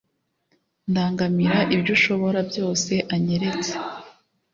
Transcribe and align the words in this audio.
ndangamira 0.89 1.57
ibyo 1.75 1.91
ushoborabyose 1.97 2.93
anyeretse. 3.13 3.73